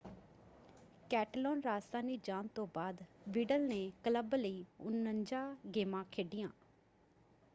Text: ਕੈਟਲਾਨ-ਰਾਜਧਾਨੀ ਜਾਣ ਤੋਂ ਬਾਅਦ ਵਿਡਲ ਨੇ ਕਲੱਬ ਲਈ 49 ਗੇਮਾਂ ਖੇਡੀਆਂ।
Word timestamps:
ਕੈਟਲਾਨ-ਰਾਜਧਾਨੀ 1.11 2.17
ਜਾਣ 2.23 2.47
ਤੋਂ 2.47 2.67
ਬਾਅਦ 2.73 3.03
ਵਿਡਲ 3.29 3.67
ਨੇ 3.67 3.91
ਕਲੱਬ 4.03 4.35
ਲਈ 4.35 4.65
49 4.83 5.55
ਗੇਮਾਂ 5.75 6.03
ਖੇਡੀਆਂ। 6.11 6.49